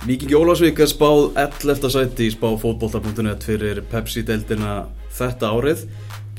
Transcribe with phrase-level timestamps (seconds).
[0.00, 1.90] Vikingi Ólásvík er spáð 11.
[1.92, 5.82] sæti í spá fótbolta.net fyrir Pepsi-deildina þetta árið.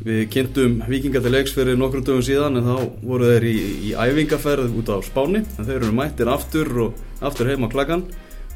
[0.01, 3.91] Við kynntum Vikinga til leiks fyrir nokkrum dögum síðan en þá voru þeir í, í
[3.93, 8.01] æfingaferð út á Spáni en þeir eru mættir aftur og aftur heim á klakkan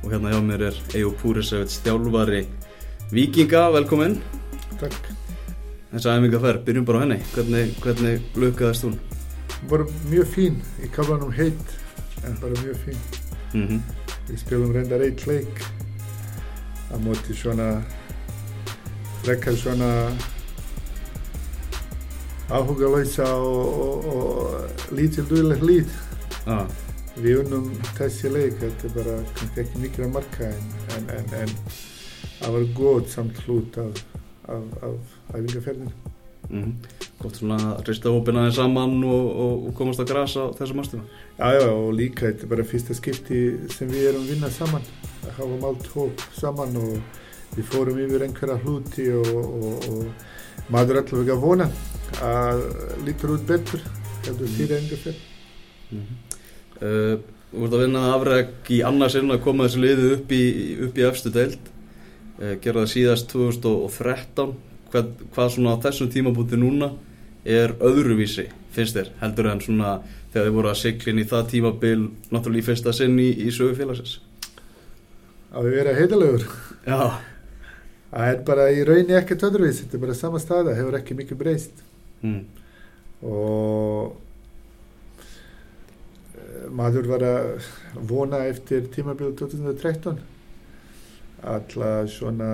[0.02, 2.48] og hérna hjá mér er Ejó Púrisevits stjálfari
[3.14, 4.18] Vikinga, velkomin.
[4.82, 5.12] Takk.
[5.92, 7.20] Þessa æfingaferð, byrjum bara á henni.
[7.36, 8.98] Hvernig, hvernig lukaðist hún?
[9.70, 11.78] Bara mjög fín, í kablanum heitt
[12.26, 12.98] en bara mjög fín.
[13.54, 14.05] Mm -hmm.
[14.26, 15.60] Við spilum reyndar eitt leik
[16.90, 17.68] á móti svona
[19.24, 19.90] frekar svona
[22.50, 25.94] áhugalöysa og, og, og lítil duðleg lít.
[26.46, 26.66] ah.
[27.16, 31.30] Við unnum þessi leik, þetta er bara kannski ekki mikil að marka en, en, en,
[31.46, 31.54] en
[32.42, 34.04] það var góð samt hlut af
[35.32, 36.05] æfingarferðinu.
[36.50, 36.74] Mm -hmm.
[37.20, 40.82] Gott svona að rista hópina þeir saman og, og, og komast að grasa á þessum
[40.82, 41.06] ástöðum.
[41.40, 44.82] Já, já, og líka þetta er bara fyrsta skipti sem við erum vinna saman.
[45.22, 46.98] Það hafum allt hóp saman og
[47.56, 50.06] við fórum yfir einhverja hluti og, og, og
[50.70, 51.70] maður allavega að vona
[52.22, 52.62] að
[53.06, 53.82] lítur út betur
[54.26, 55.24] heldur fyrir engaferð.
[55.92, 56.18] Mm -hmm.
[56.82, 57.20] uh,
[57.56, 60.44] Þú vart að vinna afreg í annarsinn að koma þessu liðu upp í,
[60.92, 61.70] í efstu deild.
[62.42, 64.56] Uh, Gerða það síðast 2013.
[64.94, 66.92] Hvað, hvað svona á þessum tímabúti núna
[67.46, 69.96] er öðruvísi, finnst þér, heldur en svona
[70.34, 72.00] þegar þið voru að siglin í það tímabil
[72.34, 74.18] náttúrulega í fyrsta sinn í, í sögu félagsins?
[75.56, 76.46] Að við vera heitalegur.
[76.84, 77.00] Já.
[78.12, 81.40] Það er bara í rauninni ekkert öðruvís, þetta er bara sama staða, hefur ekki mikið
[81.40, 81.84] breyst.
[82.26, 82.44] Mm.
[83.26, 84.16] Og
[86.76, 87.68] maður var að
[88.08, 90.20] vona eftir tímabil 2013
[91.46, 92.50] alltaf svona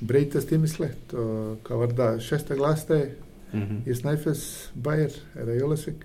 [0.00, 3.06] breytast ýmislegt og hvað var það, sérstaklega aðstæði
[3.52, 3.90] Mm -hmm.
[3.90, 6.02] í Snæfells bæir eða Jólasvík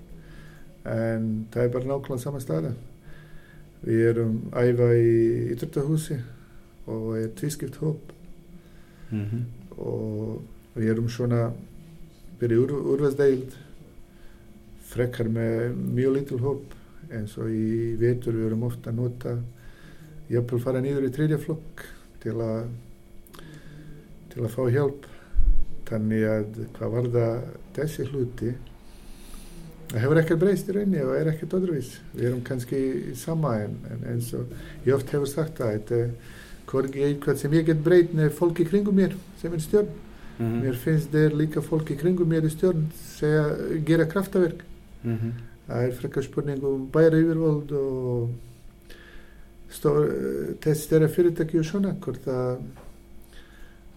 [0.85, 2.73] en það er bara nákvæmlega sama staða
[3.83, 6.19] við erum æfa í Ítrutahúsi
[6.87, 7.99] og er tvískipt hóp
[9.11, 9.79] Mm -hmm.
[9.81, 10.41] og
[10.75, 11.51] við erum svona
[12.39, 13.57] fyrir úr, úrvæðsdeild
[14.81, 16.63] frekkar með mjög lítil hóp
[17.11, 19.37] eins og í vetur við erum ofta að nota
[20.29, 21.85] jafnvel fara nýður í tredja flokk
[22.23, 22.65] til að
[24.31, 25.07] til að fá hjálp
[25.89, 27.47] þannig að hvað var það
[27.77, 28.51] þessi hluti
[29.91, 32.83] það hefur ekkert breyst í rauninni og er ekkert öðruvís við erum kannski
[33.19, 34.53] sama en, en eins og
[34.85, 36.13] ég oft hefur sagt það er
[36.71, 39.91] eitthvað sem ég get breyt með fólki kringum mér sem er stjórn
[40.41, 40.61] Mm -hmm.
[40.63, 43.43] mér finnst þeir líka fólki kringum mér í stjórn segja,
[43.85, 44.63] gera kraftaverk
[45.03, 45.31] Mm -hmm.
[45.67, 48.29] það er frekar spurning um bæra yfirvöld og
[50.61, 52.57] þess þeirra fyrirtæki og svona hvort að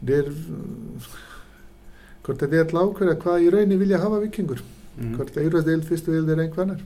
[0.06, 0.28] þeir
[2.24, 4.62] hvort þeir ætla að ákveða hvað í rauninni vilja hafa vikingur
[4.94, 5.16] Mm.
[5.18, 6.82] hvort að yrðast fyrstu vil þeir einhvernar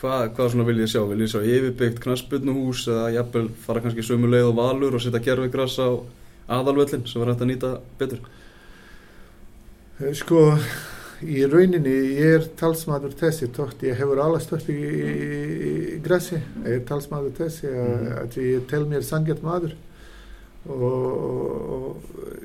[0.00, 1.00] Hvað, hvað svona vil ég sjá?
[1.06, 5.20] Vil ég sjá yfirbyggt knasputnuhús eða jafnvel fara kannski sömu leið og valur og setja
[5.22, 5.86] gerfigras á
[6.50, 8.18] aðalvöllin sem var hægt að nýta betur?
[10.00, 10.58] Eh, Sko,
[11.22, 15.14] í rauninni ég er talsmaður þessi tótt, ég hefur alast upp í, í,
[15.94, 18.18] í grassi, ég er talsmaður þessi að, Mhm.
[18.22, 19.74] að ég tel mér sangjart maður
[20.68, 22.02] og, og,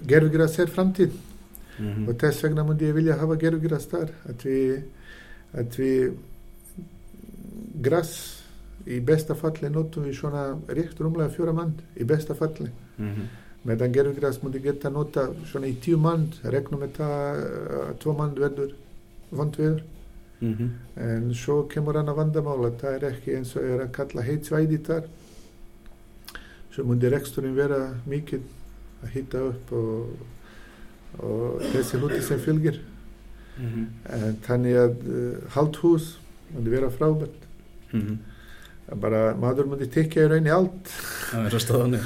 [0.07, 1.11] gerfugras er framtíð
[1.77, 2.09] Mm -hmm.
[2.09, 4.81] og þess vegna myndi ég vilja hafa gerfugras þar, að við,
[5.53, 6.13] að við
[7.81, 8.11] gras
[8.87, 13.27] í besta falli notum við svona rétt rúmlega fjóra mann í besta falli Mm -hmm.
[13.65, 17.43] meðan gerfugras myndi geta nota svona í tíu mann, regnum með það
[17.89, 18.71] að tvo mann verður
[19.31, 19.83] vond viður
[20.41, 20.69] Mm -hmm.
[21.01, 24.45] en svo kemur hann að vandamála það er ekki eins og er að kalla heit
[24.45, 25.03] svæði þar
[26.75, 28.41] svo myndi reksturinn vera mikið
[29.05, 30.09] að hýta upp og,
[31.23, 32.81] og þessi hluti sem fylgir
[33.55, 34.15] Mm -hmm.
[34.15, 36.17] en þannig að uh, haldhús
[36.53, 37.45] myndi vera frábært
[37.93, 38.17] Mm -hmm.
[38.99, 40.87] bara maður myndi tekja í rauninni allt
[41.31, 42.01] Það er að staðan er.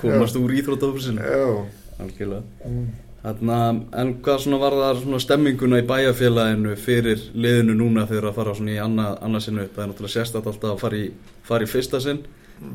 [0.00, 1.20] komast, úr íþróttafusinu.
[1.20, 1.66] Já.
[2.00, 2.42] Algjörlega.
[2.66, 2.86] Mm.
[3.22, 3.58] Þarna,
[3.92, 8.54] en hvað svona var það svona stemminguna í bæjarfélaginu fyrir liðinu núna þegar að fara
[8.54, 9.74] svona í annað, annað sinni upp?
[9.74, 11.10] Það er náttúrulega sérstætt alltaf að fara í,
[11.42, 12.20] fara í fyrsta sinn.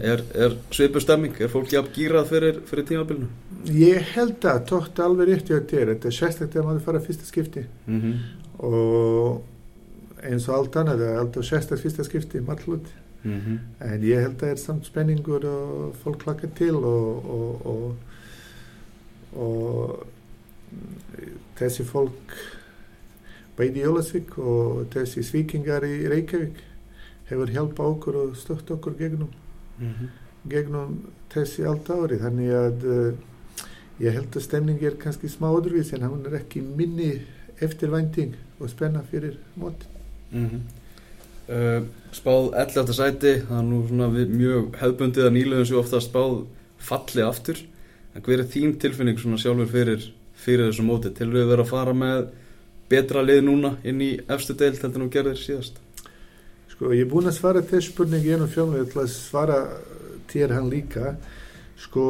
[0.02, 1.34] Er, er svipu stemming?
[1.42, 3.30] Er fólk jafn gýrað fyrir, fyrir tímabilinu?
[3.66, 7.26] ég held að tótt alveg rétt hjá þér þetta er sérstaklega að maður fara fyrsta
[7.26, 8.16] skipti Mm -hmm.
[8.58, 9.44] og
[10.24, 12.92] eins og allt annað er alltaf sérstaklega fyrsta skipti all hluti
[13.24, 13.58] Mm -hmm.
[13.94, 17.96] en ég held að það er samt spenningur og fólk hlaka til og, og, og,
[19.42, 20.06] og
[21.60, 22.34] þessi fólk
[23.58, 26.58] bæði í Jólasvík og þessi svíkingar í Reykjavík
[27.30, 29.30] hefur hjálpa okkur og stökt okkur gegnum,
[29.82, 30.10] Mm -hmm.
[30.50, 30.98] gegnum
[31.34, 33.14] þessi allt ári þannig að uh,
[34.00, 37.22] ég held að stemning er kannski smá öðruvís en hann er ekki minni
[37.62, 39.88] eftirvænting og spenna fyrir mót
[40.32, 40.62] Mm -hmm.
[41.54, 42.94] uh, spáð 11.
[42.94, 46.46] sæti það er nú svona mjög hefbundið að nýluðum sem ofta spáð
[46.78, 47.58] falli aftur
[48.16, 51.70] en hver er þín tilfinning svona sjálfur fyrir, fyrir þessu móti til við vera að
[51.70, 52.28] fara með
[52.90, 55.80] betra lið núna inn í efstu deilt heldur nú gerðir síðast
[56.82, 59.58] Sko, ég er búinn að svara þessu spurningi ennum fjölum, ég ætla að svara
[60.32, 61.12] þér hann líka.
[61.78, 62.06] Sko,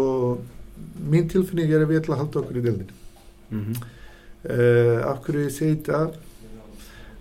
[1.11, 2.93] mín tilfinning er að við ætla að halda okkur í deildinu.
[3.49, 3.81] mm -hmm.
[4.41, 6.13] Uh, af hverju ég segi þetta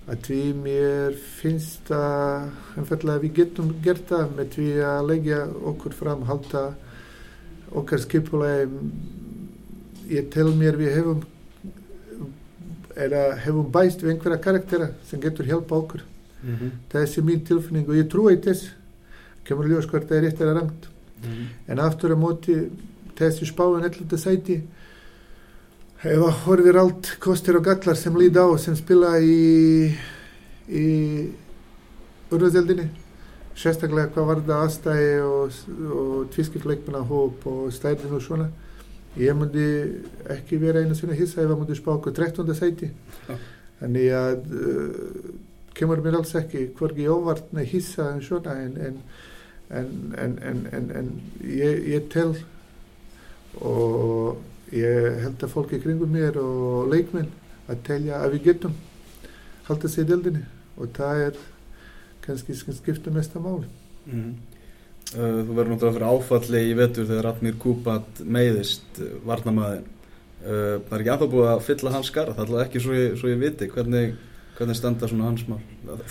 [0.08, 2.46] að því mér finnst að
[2.78, 5.40] einfallega við getum gert það með því að leggja
[5.72, 6.62] okkur fram halda
[7.72, 8.70] okkar skipulega
[10.08, 11.20] ég tel mér við hefum
[13.44, 16.02] hefum bæst við einhverja karaktera sem getur hjálpa okkur
[16.42, 16.70] Mm -hmm.
[16.92, 18.70] þessi mín tilfinning og ég trúi þess
[19.44, 20.88] kemur ljós hvort það er rétt eða rangt
[21.20, 21.72] Mm -hmm.
[21.72, 22.70] en aftur á móti
[23.16, 24.18] þessi spáin 11.
[24.18, 24.62] sæti
[26.02, 29.92] ef að horfir allt kostir og gallar sem líð á sem spila í
[30.68, 31.28] í
[32.30, 32.88] urðazeldinni
[33.54, 35.52] sérstaklega hvað var það aðstæði og,
[35.92, 38.48] og tvískipleikmina hóp og stærðin og svona
[39.18, 39.66] ég myndi
[40.30, 42.54] ekki vera einu svona hissa ef að myndi spá okkur 13.
[42.54, 42.90] sæti
[43.80, 45.30] þannig að uh,
[45.78, 49.02] kemur mér alls ekki hvorki óvart með hissa en svona en, en
[49.70, 50.32] en,
[50.72, 51.10] en,
[51.46, 52.32] ég, ég tel
[53.62, 54.40] og
[54.74, 57.30] ég held að fólki kringum mér og leikminn
[57.70, 58.74] að telja að við getum
[59.68, 60.42] halda sig í deldinni
[60.76, 61.44] og það er
[62.24, 63.68] kannski sem skipta mesta máli
[64.08, 64.30] Mm.
[65.10, 70.78] Uh, þú verður náttúrulega fyrir áfalli í vetur þegar Ratmir Kúpat meiðist uh, varnamæðin uh,
[70.86, 73.28] það er ekki anþá búið að fylla hans skara það er ekki svo ég, svo
[73.28, 74.14] ég viti hvernig,
[74.60, 75.60] hvernig standa svona hans mál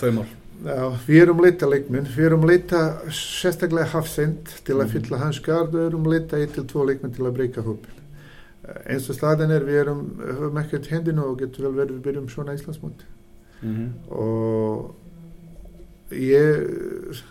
[0.02, 0.30] þau mál
[0.60, 2.80] Já, við erum leita leikminn, við erum leita
[3.16, 4.92] sérstaklega hafsend til að Mhm.
[4.92, 7.96] fylla hans skard og erum leita eitt til tvo leikminn til að breyka hópin.
[8.86, 12.28] Eins og staðan er, við erum, höfum ekkert hendinu og getur vel verið við byrjum
[12.30, 13.06] svona Íslandsmóti.
[13.62, 14.12] mm -hmm.
[14.12, 14.96] og
[16.12, 17.24] ég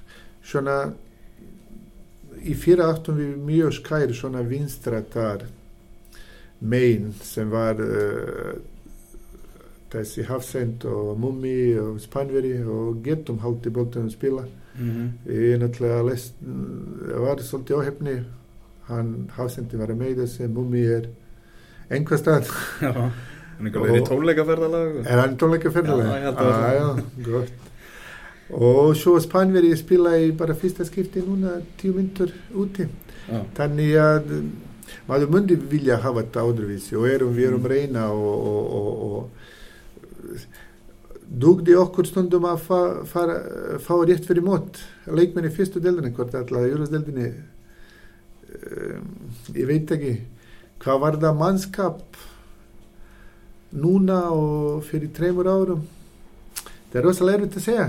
[0.43, 0.93] svona
[2.45, 5.45] í fyrra áttum við mjög skær svona vinstratar
[6.61, 8.53] megin sem var uh,
[9.93, 14.45] þessi Hafsend og Mummi og Spanveri og getum haldi bóltanum spila
[14.79, 15.33] Mm -hmm.
[15.33, 16.35] ég náttúrulega lest,
[17.19, 18.23] var svolítið áhefni
[18.89, 21.03] hann Hafsendi var að meida sem Mummi er
[21.91, 22.47] einhver stað
[22.83, 23.11] Já,
[23.61, 26.15] en eitthvað verið í Og- tónleikaferðalag Er hann tónleika Já, ferðilega?
[26.17, 26.75] ég held að það ah,
[27.19, 27.53] já, gott.
[28.51, 32.87] Og svo Spanveri spila í bara fyrsta skipti núna tíu myndur úti.
[33.29, 34.53] Já, Þannig að um,
[35.09, 37.67] maður myndi vilja hafa þetta áðurvísi og erum við erum Mm.
[37.67, 39.31] reyna og, og, og, og
[41.29, 43.37] dugdi okkur stundum að fa, fara,
[43.85, 47.29] fá rétt fyrir mót leikmenni fyrstu deldinni, hvort alltaf júrasdeldinni
[48.49, 49.07] um,
[49.55, 50.17] ég veit ekki.
[50.79, 52.21] Hvað var það mannskap
[53.75, 55.83] núna og fyrir treymur árum?
[56.89, 57.89] Það er rosalega erfitt að segja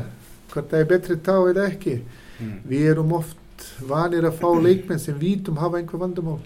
[0.49, 1.99] hvort það er betri tá eða ekki.
[2.39, 2.59] Mm.
[2.71, 6.39] við erum oft vanir að fá leikmenn sem vítum hafa einhver vandamál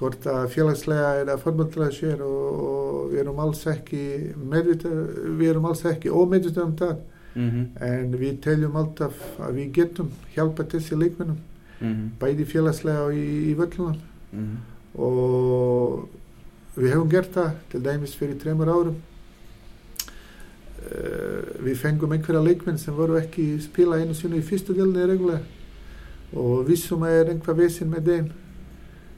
[0.00, 4.02] hvort að félagslega eða formöldilega sér og, og við erum alls ekki
[4.40, 4.92] meðvita,
[5.36, 6.98] við erum alls ekki ómeðvita um það
[7.34, 7.82] Mm -hmm.
[7.86, 11.36] en við teljum alltaf að við getum hjálpa þessi leikmennum
[11.80, 12.08] Mm -hmm.
[12.20, 14.00] bæði félagslega og í, í völlunum
[14.32, 15.02] Mm -hmm.
[15.02, 16.08] og
[16.76, 18.96] við hefum gert það til dæmis fyrir tremur árum
[20.92, 25.40] uh, við fengum einhverja leikmenn sem voru ekki spila einu sinu í fyrstu delni regular
[26.32, 28.30] og vissum að er einhver vesin með þeim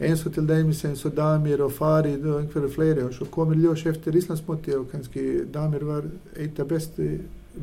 [0.03, 3.57] eins og til dæmis eins og Damir og Farid og einhverju fleiri og svo komir
[3.63, 6.03] ljós eftir Íslandsmóti og kannski Damir var
[6.37, 7.09] eitt af besti,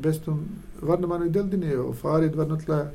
[0.01, 0.41] bestum
[0.81, 2.89] varnamannu í deldinni og Farid var náttúrulega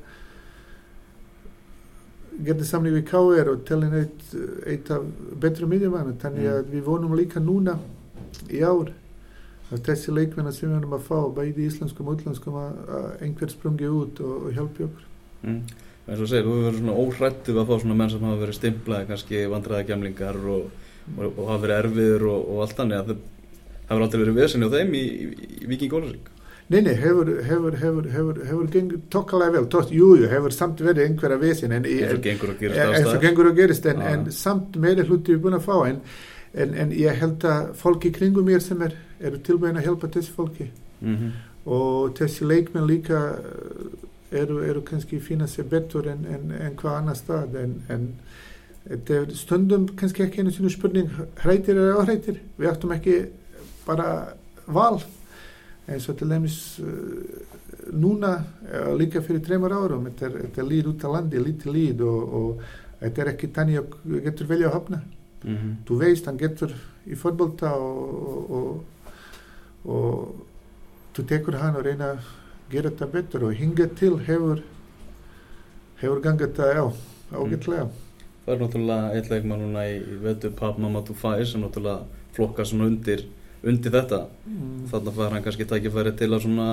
[2.45, 4.25] gerði samling við KR og telin eitt,
[4.67, 5.05] eitt af
[5.41, 6.53] betru miðjumannu þannig Mm.
[6.55, 7.77] að við vonum líka núna
[8.51, 8.91] í ár
[9.73, 13.87] að þessi leikmennar sem við erum að fá bæði íslenskum og útlenskum að einhver sprungi
[13.89, 15.11] út og, og hjálpi okkur
[15.45, 15.61] Mm.
[16.05, 18.59] Eins og segir, þú hefur verið svona óhrættið að fá svona menn sem hafa verið
[18.59, 20.69] stimplaði kannski vandræðagjamlingar og,
[21.17, 23.25] og, og hafa verið erfiður og, og allt þannig að það
[23.89, 26.31] hefur aldrei verið vesinni á þeim í, í, í Viking Ólarsvík
[26.73, 30.79] Nei, nei, hefur, hefur, hefur, hefur, hefur gengið tokkalega vel, tótt, jú, jú, hefur samt
[30.81, 32.23] verið einhverja vesin en, eins og
[33.21, 35.99] gengur og gerist en, en samt meiri hluti við búin að fá en,
[36.57, 40.33] en, en ég held að fólki kringum mér sem er, eru tilbúin að hjálpa þessi
[40.33, 40.71] fólki.
[41.05, 41.37] Mm -hmm.
[41.77, 43.21] og þessi leikmenn líka
[44.41, 48.09] eru, eru kannski finna sér betur en, en, en hvað annar stað en, en
[48.85, 51.11] þetta er stundum kannski ekki einu sinu spurning
[51.41, 53.19] hrætir eða áhrætir við áttum ekki
[53.87, 54.09] bara
[54.67, 55.01] val.
[55.85, 61.05] Eins og til dæmis uh, núna uh, líka fyrir tremur árum þetta er, líð út
[61.05, 62.63] á landi, lítið líð og,
[63.03, 65.03] þetta er ekki tannig að getur velja að hafna.
[65.45, 65.73] Mm -hmm.
[65.85, 66.73] þú veist, hann getur
[67.05, 68.85] í fótbolta og, og, og,
[69.85, 70.47] og
[71.15, 72.15] þú tekur hann og reyna
[72.73, 74.65] gera þetta betur og hinga til hefur
[76.01, 76.85] hefur gangið þetta, já,
[77.35, 77.87] ágætlega.
[78.45, 82.05] Það er náttúrulega eitt leikmann núna í, vetu Pap Mamadou Fai sem náttúrulega
[82.37, 83.25] flokka svona undir,
[83.65, 84.27] undir þetta.
[84.45, 84.85] Mm.
[84.91, 86.69] þannig að hann kannski tækifæri til að svona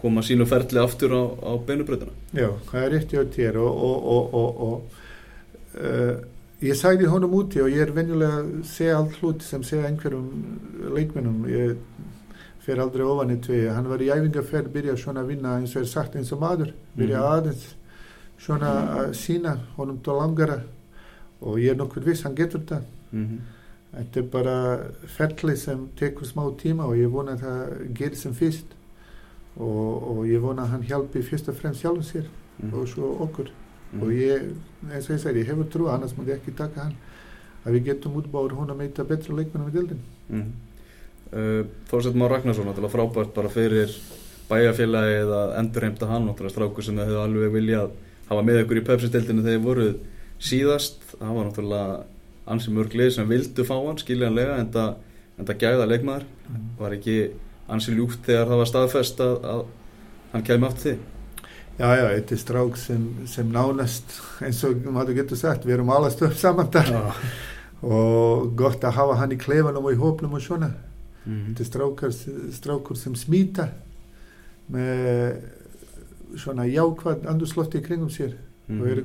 [0.00, 4.06] koma sínu ferli aftur á, á beinubröðuna Já, það er rétt hjá þér og, og,
[4.14, 6.14] og, og, og uh,
[6.64, 10.30] ég sæði honum úti og ég er venjulega að segja allt hlut sem segja einhverjum
[10.96, 11.76] leikmennum ég
[12.60, 15.82] fer aldrei ofan í tvið hann var í æfingarferð, byrja svona að vinna eins og
[15.82, 17.30] er sagt eins og maður, byrja Mhm.
[17.32, 17.74] aðeins
[18.38, 20.62] svona að sína honum til langara.
[21.42, 23.38] Og ég er nokkur viss, hann getur þetta mm -hmm.
[23.96, 28.32] þetta er bara ferli sem tekur smá tíma og ég vona að það gerir sem
[28.34, 28.66] fyrst.
[29.56, 32.26] Og, og ég vona að hann hjálpi fyrst og fremst sjálfum sér
[32.72, 33.48] og svo okkur.
[33.92, 34.02] Mhm.
[34.02, 34.42] og ég,
[34.92, 36.94] eins og ég segi, ég hefur trú annars múti ekki taka hann.
[37.66, 39.98] Að við getum útbáður hún að meita betra leikmennum í dildin
[40.30, 40.44] mm
[41.34, 43.92] uh, Þórsett Már Ragnarsson náttúrulega frábært bara fyrir
[44.50, 47.92] bæjarfélagið að endurheimta hann náttúrulega strákur sem þau hefðu alveg viljað
[48.30, 49.92] hafa með ykkur í Pepsi-dildinu þegar voruð
[50.40, 51.04] síðast.
[51.12, 52.00] Það var náttúrulega
[52.50, 56.26] ansi mörg lið sem vildu fá hann skiljanlega en það, gæða leikmaður.
[56.80, 57.16] Var ekki
[57.70, 59.64] ansi ljúft þegar það var staðfest að, að
[60.34, 61.08] hann kemi aftur þið
[61.80, 64.10] Já, já, þetta er strák sem, sem nánast
[64.44, 66.90] eins og maður getur sagt, við erum alla stöð saman þar.
[66.92, 67.30] Já.
[67.80, 70.68] og gott að hafa hann í klefanum og í hópnum og svona
[71.26, 73.68] Mm þetta er strákur sem smíta
[74.72, 75.40] með
[76.40, 78.34] svona jákvæð andurslótti í kringum sér
[78.68, 78.80] Mhm.
[78.80, 79.00] og er,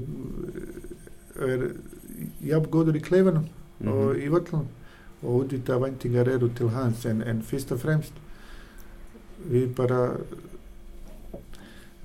[1.50, 1.72] er
[2.46, 3.48] jafn góður í klefanum
[3.80, 3.90] Mhm.
[3.92, 4.68] og í völlunum
[5.24, 8.14] og útvíta væntingar eru til hans en, en fyrst og fremst
[9.52, 10.18] við bara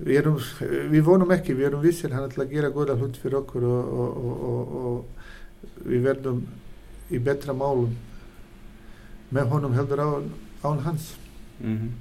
[0.01, 0.37] við, erum,
[0.91, 3.91] við vonum ekki, við erum vissir hann ætla að gera góða hlut fyrir okkur og,
[3.93, 6.41] og, og, og, og við verðum
[7.11, 7.93] í betra málum
[9.31, 10.09] með honum heldur á,
[10.67, 11.15] án hans.
[11.61, 11.91] Mm -hmm.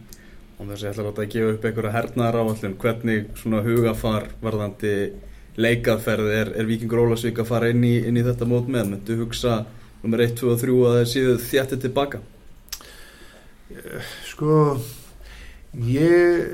[0.59, 5.13] og þess að ég ætla að gefa upp einhverja hernaðar áallun hvernig svona hugafar varðandi
[5.57, 8.91] leikaðferð er, er Víkingur Ólasvík að fara inn í, inn í þetta mót með?
[8.91, 9.67] Myndu hugsa
[10.03, 12.21] nummer 1, 2 og 3 að það séu þjætti tilbaka
[14.27, 14.81] sko
[15.87, 16.49] ég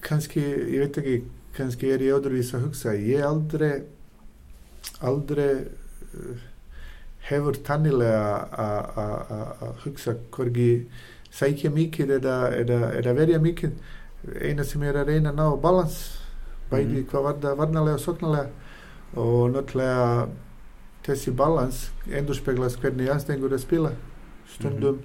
[0.00, 1.16] kannski, ég veit ekki
[1.56, 2.94] kannski er ég öðruvís að hugsa.
[2.96, 3.84] Ég aldrei
[5.04, 6.44] aldrei uh,
[7.28, 10.86] hefur tannilega að hugsa hvergi
[11.30, 13.72] sækja mikið eða, eða, eða verja mikið
[14.42, 15.98] eina sem er að reyna að ná balans
[16.70, 17.06] bæði Mhm.
[17.10, 18.48] hvað var það varnalega og sóknarlega
[19.16, 20.28] og náttúrulega
[21.06, 23.92] þessi balans endur speglast hvernig anstengur að spila
[24.48, 24.98] stundum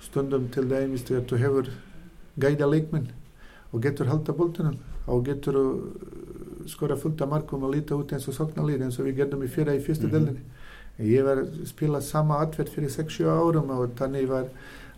[0.00, 1.70] stundum til dæmis þegar þú hefur
[2.38, 3.08] gæða leikmenn
[3.72, 8.26] og getur halda boltunum og getur uh, skora fullt af markum og líta út eins
[8.28, 10.16] og sóknarlið eins og við gerðum í fyrra í fyrstu Mhm.
[10.18, 10.36] mm -hmm.
[10.98, 14.48] Ég var að spila sama atverð fyrir 6-7 árum og þannig var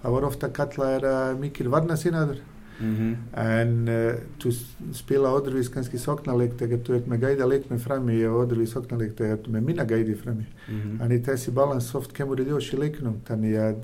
[0.03, 2.41] það var ofta kallað er mikil varnasinaður
[2.81, 3.41] mm -hmm.
[3.41, 4.53] en uh, þú
[4.95, 9.37] spila öðruvís kannski sóknarleik þegar þú ert með gæða leikmenn frammi og öðruvís sóknarleik þegar
[9.37, 10.47] þú ert með minna gæði frammi.
[10.69, 10.99] Mm -hmm.
[11.01, 13.79] Þannig þessi balans oft kemur í ljós í leiknum þannig að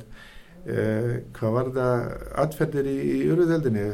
[0.66, 2.10] uh, hvað var það
[2.44, 3.86] atferðir í, í öruðeldinni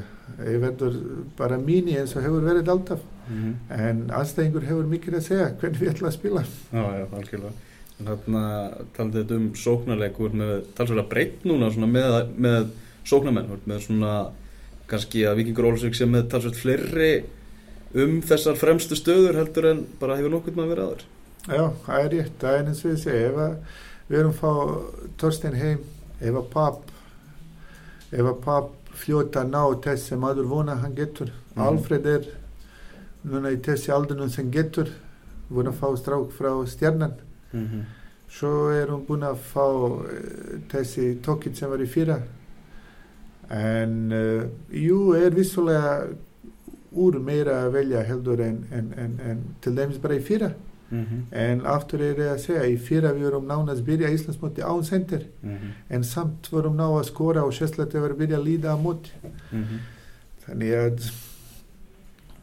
[0.47, 0.95] ég verður
[1.37, 3.01] bara mín eins og hefur verið alltaf.
[3.31, 6.45] Mm en anstæðingur hefur mikið að segja hvernig við ætlum að spila.
[6.73, 7.70] Já, já, algjörlega
[8.01, 8.45] en þarna
[8.97, 12.71] talandi þetta um sóknarleikur með talsverða breytt núna svona með, með
[13.09, 14.15] sóknarmenn með svona
[14.91, 17.13] kannski að Víkingur Ólasvík sem með talsvert fleiri
[18.01, 21.09] um þessar fremstu stöður heldur en bara hefur nokkuð maður verið aður
[21.49, 23.39] Já, það er rétt, það er eins og ég segi ef
[24.11, 24.51] við erum fá
[25.21, 25.85] Torstein heim
[26.21, 26.91] ef að papp
[28.11, 31.31] ef að papp fljóta ná þess sem aður vona hann getur.
[31.55, 31.63] Mhm.
[31.65, 32.27] Alfred er
[33.25, 34.91] núna í þessi aldunum sem getur
[35.51, 37.15] að fá strák frá stjarnan
[37.53, 37.85] mm -hmm.
[38.31, 40.05] Svo er hún búin að fá uh,
[40.69, 42.23] þessi tókitt sem var í fyrra.
[43.51, 46.07] En uh, jú, er vissulega
[46.93, 50.53] úr meira að velja heldur en, en, en, en til dæmis bara í fyrra.
[50.91, 51.35] Mm -hmm.
[51.39, 55.27] En aftur er ég að segja, í fyrra við vorum nánast byrja Íslandsmóti án sendir.
[55.43, 55.95] Mm -hmm.
[55.95, 58.77] En samt vorum ná að skora og sérslega til að vera byrja að líða á
[58.83, 59.11] móti.
[59.53, 59.79] Mm -hmm.
[60.47, 61.13] Þannig að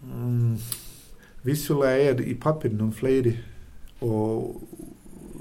[0.04, 0.58] mm,
[1.44, 3.38] vissulega er í pappirnum fleiri
[4.02, 4.62] og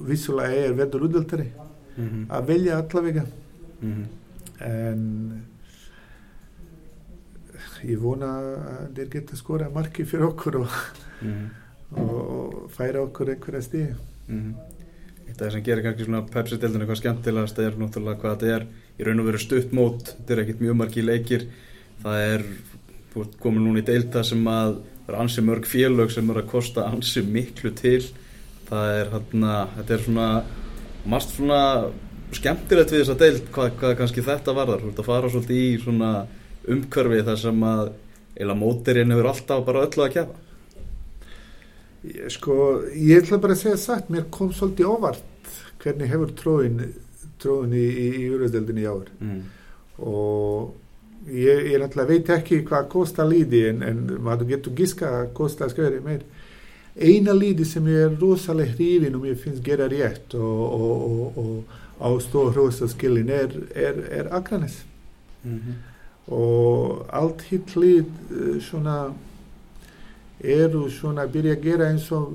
[0.09, 1.51] vissulega er verður útveltari
[1.97, 2.25] Mm -hmm.
[2.29, 3.25] að velja allavega
[3.81, 4.07] Mm -hmm.
[4.61, 5.43] en
[7.85, 10.69] ég vona að þeir geta skora marki fyrir okkur og,
[11.23, 12.01] Mm -hmm.
[12.01, 13.95] og, og færa okkur einhverja stíð
[14.29, 14.55] -hmm.
[15.29, 18.67] Eitt af það sem gerir kannski svona Pepsi-deildinu eitthvað skemmtilegast er náttúrulega hvað þetta er
[18.99, 21.47] í raun og veru stutt mót, þetta er ekkit mjög margi leikir
[22.03, 22.45] það er,
[23.41, 26.87] komin núna í deilta sem að það er ansi mörg félög sem er að kosta
[26.91, 28.03] ansi miklu til
[28.71, 30.31] það er hérna, þetta er svona
[31.07, 31.61] margt svona
[32.37, 35.69] skemmtilegt við þessa deild hvað, hvað kannski þetta varðar, þú ert að fara svolítið í
[35.85, 36.11] svona
[36.67, 37.85] umhverfi þar sem að
[38.37, 40.43] eila mótirinn hefur alltaf bara öllu að kjafa
[42.07, 42.57] Ég, sko,
[42.95, 46.83] ég ætla bara að segja satt, mér kom svolítið óvart hvernig hefur tróin,
[47.43, 49.41] tróin í, í, í úrvæðsdeldinni í ár mm.
[50.07, 55.71] og ég, ég veit ekki hvað Kosta líði en, en maður getur giska að Kosta
[55.73, 56.23] skjöri meir.
[56.97, 61.37] Eina líði sem ég er rosalega hrifin og mér finnst gera rétt og, og, og,
[61.37, 61.65] og
[62.01, 64.85] á stóð hrósa skilin er, er, er Akranes
[65.47, 66.33] Mm -hmm.
[66.35, 69.13] og allt hitt lið eh, svona
[70.41, 72.33] eru svona að byrja að gera eins og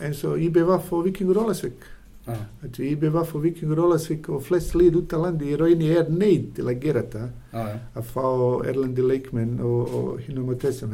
[0.00, 1.86] eins og IBVF og Vikingur Ólasvík
[2.26, 2.42] ah.
[2.62, 6.54] Þetta IBVF og Vikingur Ólasvík og flest lið út af landi í rauninni er neitt
[6.56, 7.78] til að gera þetta Ah, ja.
[7.96, 8.26] að fá
[8.68, 10.92] erlendi leikmenn og, og hinnum og þessum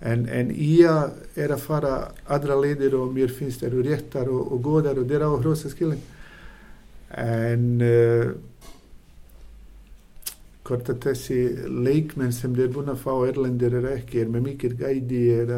[0.00, 0.96] en, en, IA
[1.36, 1.94] er að fara
[2.28, 5.72] aðra leiðir og mér finnst það eru réttar og, og góðar og þeir á hrósa
[5.72, 6.02] skilin
[7.16, 8.34] en uh,
[10.66, 14.72] hvort að þessi leikmenn sem þeir búin að fá erlendir er ekki, er með mikil
[14.78, 15.52] gædi er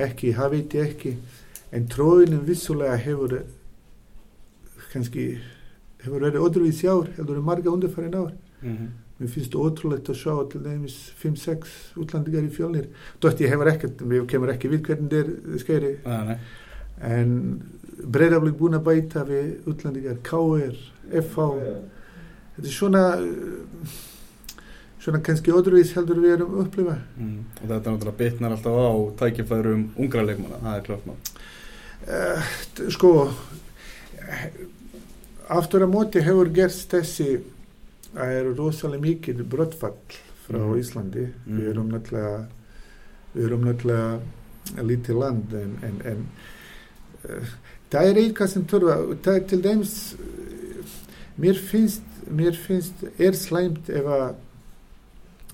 [0.00, 1.12] ekki, það veit ég ekki.
[1.74, 3.36] En tróðinum vissulega hefur
[4.92, 5.26] kannski
[6.04, 8.32] hefur verið öðruvísi ár heldur en marga undirfærin ár.
[8.62, 8.90] Mm -hmm.
[9.18, 12.88] Mér finnst ótrúlegt að sjá til dæmis 5-6 útlandingar í fjölnir.
[13.22, 15.92] Dótt ég hefur ekkert, við kemur ekki við hvernig þeir skeri.
[16.04, 16.36] Nei.
[17.04, 17.32] en
[18.14, 20.74] breyðaflik búin að bæta við útlandingar, KR,
[21.22, 21.46] FH
[22.54, 23.04] þetta er svona
[25.04, 26.96] svona kannski öðruvís heldur við erum upplifa.
[27.18, 27.40] Mm.
[27.60, 31.18] og þetta náttúrulega bitnar alltaf á tækifærum ungra leikmanna, það er klart mál.
[32.04, 32.54] Uh,
[32.92, 33.10] sko
[35.54, 37.28] aftur að móti hefur gerst þessi
[38.14, 39.96] að eru rosalega mikið brottfall
[40.46, 40.78] frá Mhm.
[40.80, 41.58] Íslandi Mhm.
[41.58, 42.46] við erum náttúrulega
[43.34, 44.20] við erum náttúrulega
[44.88, 46.26] lítið land en, en, en
[47.28, 47.46] uh,
[47.90, 50.84] það er eitthvað sem þurfa það er til dæmis uh,
[51.38, 54.34] mér finnst, mér finnst er slæmt ef að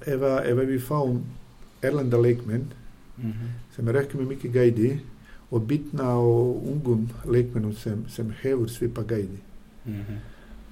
[0.07, 1.23] ef, að, ef við fáum
[1.83, 2.67] erlenda leikmenn
[3.19, 3.49] mm -hmm.
[3.77, 5.01] sem er ekki með mikið gæði
[5.51, 9.39] og bitna á ungum leikmennum sem, sem hefur svipa gæði
[9.87, 10.19] Mm -hmm.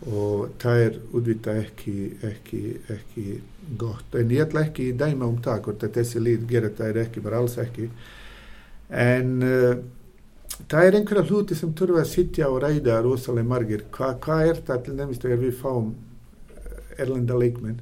[0.06, 2.60] Og það er útvita ekki, ekki,
[2.94, 3.40] ekki
[3.78, 6.88] gott en ég ætla ekki að dæma um það hvort að þessi lið gera það
[6.92, 7.88] er ekki, bara alls ekki
[8.90, 9.74] en uh,
[10.68, 14.62] það er einhverja hluti sem þurfa að sitja og ræða rosalega margir Hva, hvað er
[14.66, 15.90] það til dæmis þegar við fáum
[16.98, 17.80] erlenda leikmenn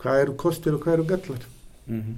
[0.00, 1.46] hvað eru kostir og hvað eru gallar
[1.90, 2.16] Mm -hmm.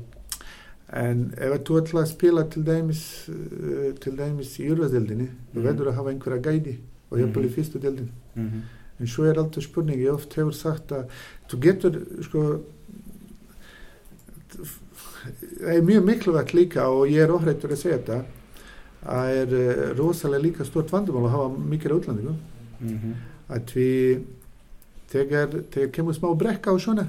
[0.92, 5.64] En ef þú ætla að spila til dæmis, uh, til dæmis í urvaðsdeldinni, þú Mhm.
[5.66, 6.76] verður að hafa einhverja gædi
[7.10, 7.54] og jafnvel í Mhm.
[7.54, 8.10] fyrstu deldin.
[8.36, 8.60] Mm -hmm.
[9.02, 11.08] En svo er alltaf spurning, ég oft hefur sagt að
[11.50, 12.42] þú getur, sko,
[14.52, 18.20] það er mjög mikilvægt líka og ég er óhrættur að segja þetta,
[19.12, 22.40] að er uh, rosalega líka stort vandamál að hafa mikil útlandingum,
[22.82, 23.14] Mm -hmm.
[23.54, 24.22] að við,
[25.08, 27.08] þegar, þegar kemur smá brekka og svona,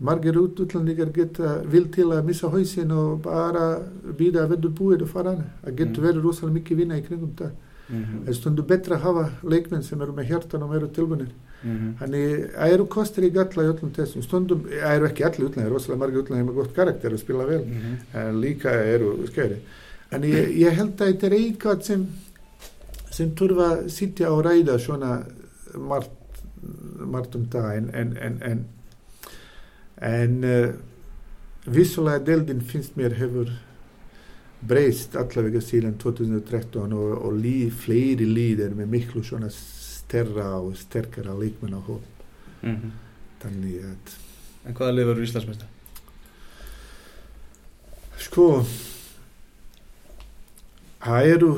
[0.00, 3.78] margir út útlandingar geta vil til að missa hausin og bara
[4.18, 5.36] býða að verður búið og fara.
[5.64, 6.06] Það getur Mm.
[6.08, 7.50] verið rosalega mikið vinna í kringum það.
[7.88, 11.32] Mm Það er stundu betra að hafa leikmenn sem eru með hjartan og eru tilbunir.
[11.64, 11.92] -hmm.
[12.00, 14.24] Þannig að eru kostir í galla í öllum þessum.
[14.24, 17.62] Stundum eru ekki allir útlæðir, rosalega margir útlæðir með gott karakter og spila vel.
[17.64, 18.18] Mm -hmm.
[18.20, 19.58] En líka eru skeri.
[20.10, 22.06] En ég, ég held að þetta er eitthvað sem,
[23.10, 25.24] sem þurfa að sitja og ræða svona
[25.78, 26.42] margt,
[26.98, 27.76] margt um það.
[27.76, 28.64] En, en, en, en,
[30.02, 30.68] en uh,
[31.66, 33.50] vissulega deildin finnst mér hefur
[34.68, 41.36] breyst allavega síðan 2013 og, og lí, fleiri líðir með miklu svona stærra og sterkara
[41.36, 42.24] leikmenn á hóp.
[42.62, 42.90] Mm -hmm.
[43.42, 44.18] Þannig að,
[44.64, 45.68] En hvaða lið verður Íslandsmeistar?
[48.24, 48.64] sko,
[51.04, 51.50] það eru,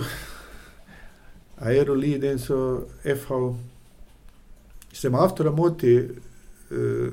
[1.59, 3.41] það eru líð eins og FH
[4.97, 5.95] sem aftur að móti
[6.73, 7.13] uh,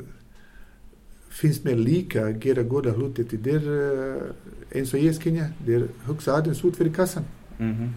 [1.43, 4.25] finnst mér líka að gera góða hluti til þeir uh,
[4.73, 7.29] eins og ég skynja, þeir hugsa aðeins út fyrir kassan.
[7.60, 7.89] Mm -hmm.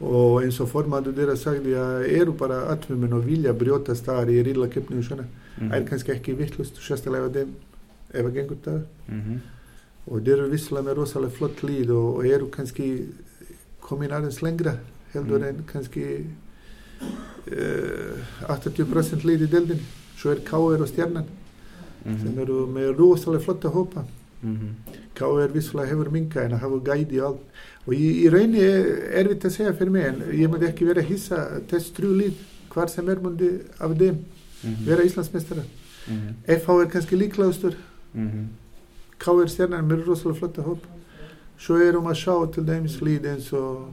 [0.00, 4.42] og eins og formandur þeirra sagði að eru bara atvinnum og vilja brjótast þar í
[4.44, 5.24] rilla keppni og svona
[5.56, 7.54] Mm það er kannski ekki vittlust sérstaklega þeim
[8.12, 9.38] ef að gengur það mm -hmm.
[10.06, 13.06] og þeir eru visslega með rosalega flott líð og, og eru kannski
[13.80, 14.78] komin aðeins lengra
[15.12, 15.44] heldur Mm.
[15.48, 16.26] en kannski
[17.52, 18.16] uh,
[18.48, 19.80] 80% líð í deldin
[20.16, 20.40] svo er
[22.06, 22.12] K.R.
[22.12, 24.04] og Stjarnan sem eru með rosalega flotta hópa
[24.42, 24.98] mm -hmm.
[25.14, 25.52] K.R.
[25.52, 27.40] visslega hefur minga en að hafa gædi og allt
[27.86, 31.00] og í, í rauninni er erfitt að segja fyrir mig en ég myndi ekki vera
[31.00, 32.34] að hissa þess trú líð
[32.70, 34.16] hvar sem er myndi af þeim
[34.86, 36.58] vera Íslandsmeistara mm -hmm.
[36.58, 37.74] FH er kannski líklaustur
[38.14, 38.46] mm -hmm.
[39.18, 39.48] K.R.
[39.48, 40.86] Stjarnan með rosalega flotta hóp
[41.58, 43.88] svo erum að sjá til dæmis líð eins og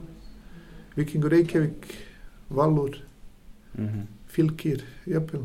[0.96, 2.06] Vikingur Reykjavík
[2.50, 2.96] Valur,
[3.76, 4.06] Mm -hmm.
[4.26, 5.40] Fylgir jafnvel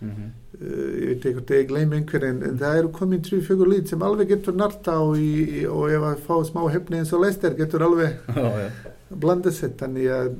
[0.00, 0.28] mm -hmm.
[0.60, 4.02] uh, ég veit ekki hvort ég gleymi einhverjum en það eru komin 3-4 lít sem
[4.02, 7.82] alveg getur narta á í, og ef að fá smá hefni eins og Leicester getur
[7.82, 8.18] alveg
[9.22, 10.30] blanda sér þannig að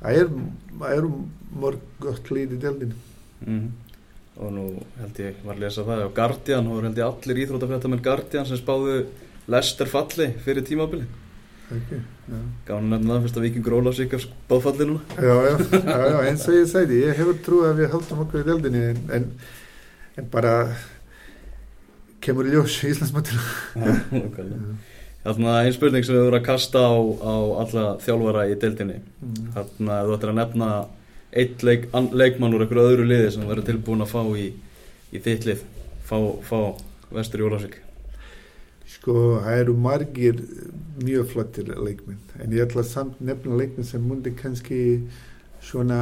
[0.00, 0.28] það er,
[0.96, 1.08] er
[1.60, 2.94] mörg gott lít í deldinu
[3.46, 3.70] mm -hmm.
[4.36, 4.66] og nú
[5.00, 8.56] held ég var að lesa það og Guardian, og held ég allir íþrótafrættamenn Guardian sem
[8.56, 9.04] spáðu
[9.46, 11.04] Leicester falli fyrir tímabili
[11.76, 12.02] okay,
[12.68, 15.02] gáðum nefna það fyrst að Vikingur Ólafsvík er báðfalli núna.
[15.16, 18.42] Já, já, já, já, eins og ég sæti ég hefur trú að við haldum okkur
[18.42, 19.26] í deldinu en, en,
[20.20, 20.54] en bara
[22.24, 23.42] kemur í ljós í Íslandsmáttina
[25.20, 29.02] Þannig að einn spurning sem við vorum að kasta á, á alla þjálfara í deildinni.
[29.20, 29.50] Mm.
[29.52, 30.70] þannig að þú ættir að nefna
[31.30, 34.48] eitt leik, leikmann úr einhverju öðru liði sem verður tilbúin að fá í,
[35.12, 35.62] í þitt lið
[36.08, 36.58] fá, fá
[37.14, 37.76] vestur í Ólarsvík
[38.90, 40.40] Sko, það eru margir
[41.00, 44.80] mjög flottir leikminn en ég ætla samt nefna leikminn sem múndi kannski
[45.62, 46.00] svona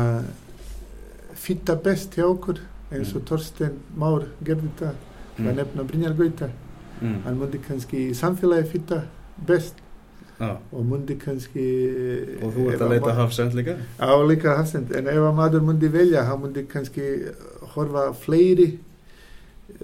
[1.38, 3.26] fitta best hjá okkur eins og mm.
[3.28, 5.50] Torsten Már gerði þetta mm.
[5.50, 7.20] að nefna Brynjar Gauta mm.
[7.26, 9.02] hann múndi kannski í samfélagi fitta
[9.48, 9.84] best
[10.40, 10.56] ah.
[10.72, 11.68] og múndi kannski
[12.40, 13.76] og þú ert að leita hafsend líka?
[14.00, 17.08] á líka hafsend, en ef að maður múndi velja hann múndi kannski
[17.74, 18.70] horfa fleiri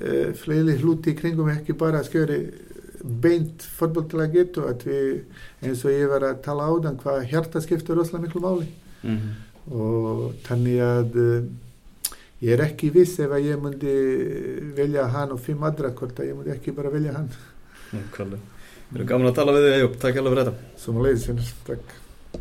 [0.00, 2.40] uh, fleiri hluti í kringum ekki bara að skjöri
[3.04, 4.38] beint fotboll til að
[4.88, 5.10] við,
[5.64, 8.68] eins og ég var að tala á þann hvað hjarta skiptur rosalega miklu máli.
[9.04, 9.32] Mm -hmm.
[9.72, 11.44] og þannig að uh,
[12.40, 13.94] ég er ekki viss ef að ég myndi
[14.76, 17.28] velja hann og fimm andra hvort að ég myndi ekki bara velja hann.
[17.92, 20.56] Við erum gaman að tala við þig, Jóp, takk hjálpa fyrir þetta.
[20.76, 22.03] Svo maður leiðis, takk